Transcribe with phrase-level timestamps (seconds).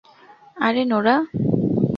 [0.57, 1.15] আরে, নোরা?